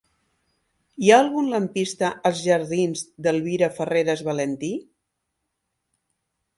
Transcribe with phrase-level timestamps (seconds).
[1.03, 4.75] Hi ha algun lampista a la jardins d'Elvira Farreras Valentí?